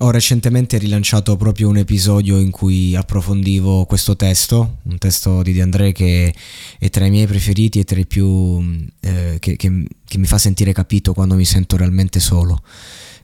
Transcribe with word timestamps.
Ho 0.00 0.12
recentemente 0.12 0.78
rilanciato 0.78 1.36
proprio 1.36 1.68
un 1.68 1.76
episodio 1.76 2.38
in 2.38 2.52
cui 2.52 2.94
approfondivo 2.94 3.84
questo 3.84 4.14
testo, 4.14 4.76
un 4.84 4.96
testo 4.96 5.42
di 5.42 5.52
De 5.52 5.60
André 5.60 5.90
che 5.90 6.32
è 6.78 6.88
tra 6.88 7.04
i 7.04 7.10
miei 7.10 7.26
preferiti 7.26 7.80
e 7.80 7.84
tra 7.84 7.98
i 7.98 8.06
più 8.06 8.86
eh, 9.00 9.38
che, 9.40 9.56
che, 9.56 9.86
che 10.04 10.18
mi 10.18 10.26
fa 10.26 10.38
sentire 10.38 10.72
capito 10.72 11.12
quando 11.14 11.34
mi 11.34 11.44
sento 11.44 11.76
realmente 11.76 12.20
solo. 12.20 12.62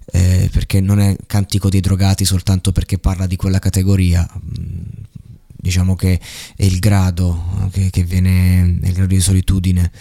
Eh, 0.07 0.49
perché 0.51 0.81
non 0.81 0.99
è 0.99 1.17
cantico 1.27 1.69
dei 1.69 1.81
drogati 1.81 2.25
soltanto 2.25 2.73
perché 2.73 2.99
parla 2.99 3.29
di 3.29 3.37
quella 3.37 3.61
categoria, 3.61 4.29
diciamo 5.47 5.95
che 5.95 6.21
è 6.57 6.65
il 6.65 6.81
grado 6.81 7.69
che, 7.71 7.89
che 7.91 8.03
viene, 8.03 8.79
è 8.83 8.89
il 8.89 8.95
grado 8.95 9.15
di 9.15 9.21
solitudine 9.21 9.93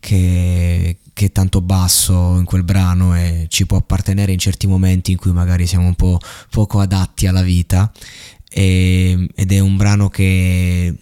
che, 0.00 0.96
che, 1.12 1.26
è 1.26 1.32
tanto 1.32 1.60
basso 1.60 2.36
in 2.36 2.44
quel 2.44 2.64
brano 2.64 3.14
e 3.14 3.46
ci 3.48 3.66
può 3.66 3.76
appartenere 3.76 4.32
in 4.32 4.38
certi 4.38 4.66
momenti 4.66 5.12
in 5.12 5.18
cui 5.18 5.32
magari 5.32 5.66
siamo 5.66 5.86
un 5.86 5.94
po' 5.94 6.18
poco 6.50 6.80
adatti 6.80 7.26
alla 7.26 7.42
vita. 7.42 7.92
E, 8.48 9.28
ed 9.34 9.52
è 9.52 9.60
un 9.60 9.76
brano 9.76 10.08
che 10.08 10.96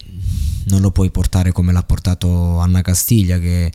non 0.65 0.81
lo 0.81 0.91
puoi 0.91 1.09
portare 1.09 1.51
come 1.51 1.71
l'ha 1.71 1.81
portato 1.81 2.59
Anna 2.59 2.81
Castiglia 2.81 3.39
che 3.39 3.71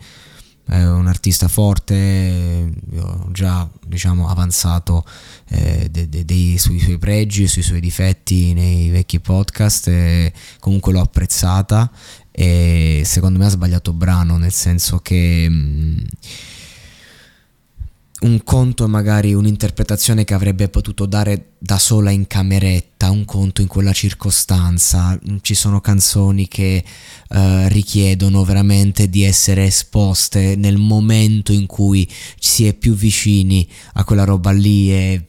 è 0.66 0.82
un 0.82 1.06
artista 1.06 1.46
forte, 1.46 2.72
ho 2.96 3.28
già 3.32 3.68
diciamo, 3.86 4.28
avanzato 4.28 5.04
eh, 5.48 5.88
de, 5.90 6.08
de, 6.08 6.24
de, 6.24 6.58
sui 6.58 6.80
suoi 6.80 6.96
pregi 6.96 7.42
e 7.42 7.48
sui 7.48 7.62
suoi 7.62 7.80
difetti 7.80 8.54
nei 8.54 8.88
vecchi 8.88 9.20
podcast, 9.20 10.32
comunque 10.60 10.92
l'ho 10.92 11.00
apprezzata 11.00 11.90
e 12.36 13.02
secondo 13.04 13.38
me 13.38 13.46
ha 13.46 13.50
sbagliato 13.50 13.92
brano, 13.92 14.36
nel 14.36 14.52
senso 14.52 14.98
che... 14.98 15.46
Mh, 15.48 15.54
mm, 15.54 15.98
un 18.24 18.42
conto 18.42 18.84
è 18.84 18.88
magari 18.88 19.34
un'interpretazione 19.34 20.24
che 20.24 20.32
avrebbe 20.32 20.70
potuto 20.70 21.04
dare 21.04 21.52
da 21.58 21.78
sola 21.78 22.10
in 22.10 22.26
cameretta, 22.26 23.10
un 23.10 23.26
conto 23.26 23.60
in 23.60 23.66
quella 23.66 23.92
circostanza. 23.92 25.18
Ci 25.42 25.54
sono 25.54 25.82
canzoni 25.82 26.48
che 26.48 26.82
uh, 27.28 27.68
richiedono 27.68 28.42
veramente 28.44 29.10
di 29.10 29.24
essere 29.24 29.66
esposte 29.66 30.56
nel 30.56 30.78
momento 30.78 31.52
in 31.52 31.66
cui 31.66 32.10
si 32.38 32.66
è 32.66 32.72
più 32.72 32.94
vicini 32.94 33.68
a 33.94 34.04
quella 34.04 34.24
roba 34.24 34.52
lì 34.52 34.90
e 34.90 35.26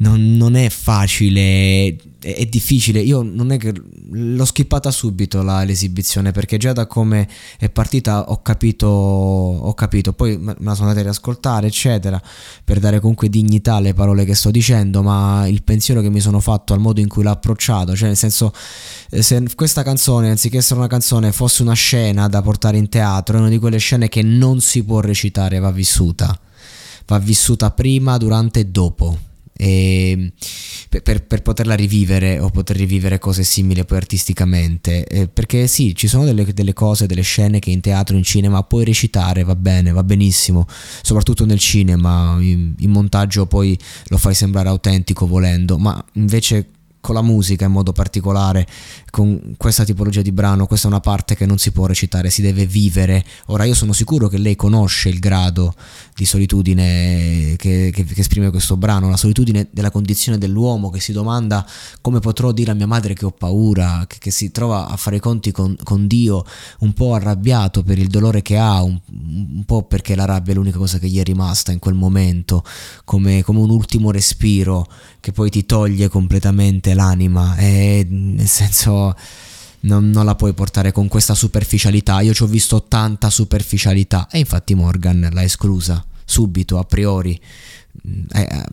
non, 0.00 0.36
non 0.36 0.54
è 0.54 0.68
facile 0.70 1.96
è, 2.20 2.46
difficile. 2.46 3.00
Io 3.00 3.22
non 3.22 3.52
è 3.52 3.58
che 3.58 3.72
l'ho 4.12 4.44
skippata 4.44 4.90
subito 4.90 5.42
la, 5.42 5.62
l'esibizione 5.62 6.32
perché 6.32 6.56
già 6.56 6.72
da 6.72 6.86
come 6.86 7.28
è 7.58 7.68
partita 7.68 8.30
ho 8.30 8.40
capito, 8.42 8.86
ho 8.86 9.74
capito. 9.74 10.12
Poi 10.12 10.38
me 10.38 10.54
la 10.58 10.74
sono 10.74 10.88
andata 10.88 11.00
a 11.00 11.10
riascoltare, 11.10 11.66
eccetera, 11.66 12.20
per 12.64 12.78
dare 12.78 13.00
comunque 13.00 13.28
dignità 13.28 13.74
alle 13.74 13.94
parole 13.94 14.24
che 14.24 14.34
sto 14.34 14.50
dicendo. 14.50 15.02
Ma 15.02 15.46
il 15.46 15.62
pensiero 15.62 16.00
che 16.00 16.10
mi 16.10 16.20
sono 16.20 16.40
fatto 16.40 16.72
al 16.72 16.80
modo 16.80 17.00
in 17.00 17.08
cui 17.08 17.22
l'ho 17.22 17.30
approcciato, 17.30 17.94
cioè 17.94 18.08
nel 18.08 18.16
senso, 18.16 18.52
eh, 19.10 19.22
se 19.22 19.42
questa 19.54 19.82
canzone, 19.82 20.30
anziché 20.30 20.58
essere 20.58 20.78
una 20.78 20.88
canzone, 20.88 21.32
fosse 21.32 21.62
una 21.62 21.74
scena 21.74 22.26
da 22.28 22.40
portare 22.40 22.78
in 22.78 22.88
teatro, 22.88 23.36
è 23.36 23.40
una 23.40 23.48
di 23.48 23.58
quelle 23.58 23.78
scene 23.78 24.08
che 24.08 24.22
non 24.22 24.60
si 24.60 24.82
può 24.82 25.00
recitare, 25.00 25.58
va 25.58 25.70
vissuta. 25.70 26.38
Va 27.06 27.18
vissuta 27.18 27.70
prima, 27.72 28.16
durante 28.18 28.60
e 28.60 28.66
dopo 28.66 29.18
e 29.62 30.32
per, 31.02 31.22
per, 31.26 31.42
poterla 31.42 31.74
rivivere 31.74 32.38
o 32.38 32.48
poter 32.48 32.76
rivivere 32.76 33.18
cose 33.18 33.42
simili 33.42 33.84
poi 33.84 33.98
artisticamente. 33.98 35.04
Eh, 35.04 35.28
perché 35.28 35.66
sì 35.66 35.94
ci 35.94 36.08
sono 36.08 36.24
delle, 36.24 36.46
delle, 36.54 36.72
cose 36.72 37.04
delle 37.04 37.20
scene 37.20 37.58
che 37.58 37.70
in 37.70 37.80
teatro 37.80 38.16
in 38.16 38.22
cinema 38.22 38.62
puoi 38.62 38.86
recitare 38.86 39.44
va 39.44 39.54
bene 39.54 39.92
va 39.92 40.02
benissimo. 40.02 40.66
Soprattutto 41.02 41.44
nel 41.44 41.58
cinema 41.58 42.38
in, 42.40 42.72
in 42.78 42.90
montaggio 42.90 43.44
poi 43.44 43.78
lo 44.06 44.16
fai 44.16 44.34
sembrare 44.34 44.70
autentico 44.70 45.26
volendo 45.26 45.76
ma 45.76 46.02
invece 46.14 46.66
con 47.00 47.14
la 47.14 47.22
musica 47.22 47.64
in 47.64 47.72
modo 47.72 47.92
particolare, 47.92 48.66
con 49.10 49.54
questa 49.56 49.84
tipologia 49.84 50.22
di 50.22 50.32
brano, 50.32 50.66
questa 50.66 50.86
è 50.86 50.90
una 50.90 51.00
parte 51.00 51.34
che 51.34 51.46
non 51.46 51.58
si 51.58 51.72
può 51.72 51.86
recitare, 51.86 52.30
si 52.30 52.42
deve 52.42 52.66
vivere. 52.66 53.24
Ora 53.46 53.64
io 53.64 53.74
sono 53.74 53.92
sicuro 53.92 54.28
che 54.28 54.38
lei 54.38 54.56
conosce 54.56 55.08
il 55.08 55.18
grado 55.18 55.74
di 56.14 56.24
solitudine 56.24 57.54
che, 57.56 57.90
che, 57.92 58.04
che 58.04 58.20
esprime 58.20 58.50
questo 58.50 58.76
brano, 58.76 59.08
la 59.08 59.16
solitudine 59.16 59.68
della 59.70 59.90
condizione 59.90 60.38
dell'uomo 60.38 60.90
che 60.90 61.00
si 61.00 61.12
domanda 61.12 61.66
come 62.00 62.20
potrò 62.20 62.52
dire 62.52 62.72
a 62.72 62.74
mia 62.74 62.86
madre 62.86 63.14
che 63.14 63.24
ho 63.24 63.30
paura, 63.30 64.04
che, 64.06 64.16
che 64.18 64.30
si 64.30 64.50
trova 64.50 64.88
a 64.88 64.96
fare 64.96 65.16
i 65.16 65.20
conti 65.20 65.50
con, 65.52 65.76
con, 65.82 66.06
Dio 66.06 66.44
un 66.80 66.92
po' 66.92 67.14
arrabbiato 67.14 67.82
per 67.82 67.98
il 67.98 68.08
dolore 68.08 68.42
che 68.42 68.58
ha, 68.58 68.82
un, 68.82 68.98
un, 69.06 69.62
po' 69.64 69.84
perché 69.84 70.14
la 70.14 70.24
rabbia 70.24 70.52
è 70.52 70.56
l'unica 70.56 70.78
cosa 70.78 70.98
che 70.98 71.08
gli 71.08 71.18
è 71.18 71.22
rimasta 71.22 71.72
in 71.72 71.78
quel 71.78 71.94
momento, 71.94 72.64
come, 73.04 73.42
come 73.42 73.60
un 73.60 73.70
ultimo 73.70 74.10
respiro 74.10 74.86
che 75.20 75.32
poi 75.32 75.50
ti 75.50 75.66
toglie 75.66 76.08
completamente 76.08 76.89
l'anima 76.94 77.56
e 77.56 78.06
nel 78.08 78.48
senso 78.48 79.14
non, 79.80 80.10
non, 80.10 80.24
la 80.24 80.34
puoi 80.34 80.52
portare 80.52 80.92
con 80.92 81.08
questa 81.08 81.34
superficialità. 81.34 82.20
Io 82.20 82.34
ci 82.34 82.42
ho 82.42 82.46
visto 82.46 82.84
tanta 82.84 83.30
superficialità 83.30 84.28
e 84.30 84.38
infatti 84.38 84.74
Morgan 84.74 85.28
l'ha 85.32 85.42
esclusa 85.42 86.04
subito, 86.24 86.78
a 86.78 86.84
priori. 86.84 87.38
Eh, 88.32 88.40
eh, 88.40 88.64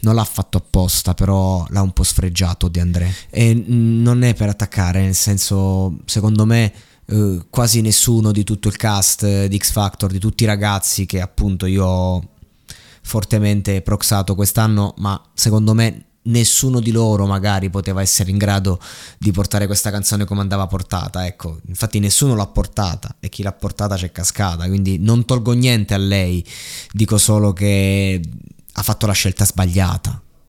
non 0.00 0.14
l'ha 0.14 0.24
fatto 0.24 0.58
apposta, 0.58 1.14
però 1.14 1.66
l'ha 1.70 1.80
un 1.80 1.92
po' 1.92 2.02
sfregiato 2.02 2.68
di 2.68 2.78
André. 2.78 3.12
E 3.30 3.54
non 3.54 4.22
è 4.22 4.34
per 4.34 4.48
attaccare, 4.48 5.02
nel 5.02 5.14
senso, 5.14 5.98
secondo 6.04 6.44
me. 6.44 6.72
Eh, 7.06 7.44
quasi 7.50 7.82
nessuno 7.82 8.32
di 8.32 8.44
tutto 8.44 8.68
il 8.68 8.76
cast 8.76 9.44
di 9.44 9.58
X 9.58 9.72
Factor, 9.72 10.10
di 10.10 10.18
tutti 10.18 10.44
i 10.44 10.46
ragazzi 10.46 11.04
che 11.04 11.20
appunto 11.20 11.66
io 11.66 11.84
ho 11.84 12.28
fortemente 13.02 13.82
proxato 13.82 14.34
quest'anno, 14.34 14.94
ma 14.98 15.20
secondo 15.34 15.74
me 15.74 16.04
nessuno 16.24 16.80
di 16.80 16.90
loro 16.90 17.26
magari 17.26 17.70
poteva 17.70 18.00
essere 18.00 18.30
in 18.30 18.38
grado 18.38 18.80
di 19.18 19.30
portare 19.32 19.66
questa 19.66 19.90
canzone 19.90 20.24
come 20.24 20.40
andava 20.40 20.66
portata, 20.66 21.26
ecco, 21.26 21.60
infatti 21.66 21.98
nessuno 21.98 22.34
l'ha 22.34 22.46
portata 22.46 23.16
e 23.20 23.28
chi 23.28 23.42
l'ha 23.42 23.52
portata 23.52 23.96
c'è 23.96 24.12
cascata, 24.12 24.66
quindi 24.66 24.98
non 24.98 25.24
tolgo 25.24 25.52
niente 25.52 25.94
a 25.94 25.98
lei, 25.98 26.44
dico 26.92 27.18
solo 27.18 27.52
che 27.52 28.20
ha 28.72 28.82
fatto 28.82 29.06
la 29.06 29.12
scelta 29.12 29.44
sbagliata 29.44 30.23